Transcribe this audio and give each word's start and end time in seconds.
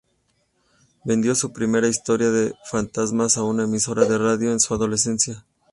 Vendió 1.05 1.35
su 1.35 1.53
primera 1.53 1.87
historia 1.87 2.31
de 2.31 2.55
fantasmas 2.65 3.37
a 3.37 3.43
una 3.43 3.65
emisora 3.65 4.05
de 4.05 4.17
radio 4.17 4.51
en 4.51 4.59
su 4.59 4.73
adolescencia. 4.73 5.45